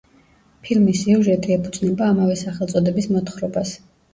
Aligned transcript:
ფილმის 0.67 1.03
სიუჟეტი 1.03 1.53
ეფუძნება 1.57 2.09
ამავე 2.15 2.41
სახელწოდების 2.43 3.11
მოთხრობას. 3.19 3.79